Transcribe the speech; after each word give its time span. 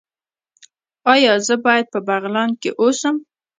ایا 1.13 1.33
زه 1.47 1.55
باید 1.65 1.85
په 1.93 1.99
بغلان 2.07 2.49
کې 2.61 2.69
اوسم؟ 2.81 3.15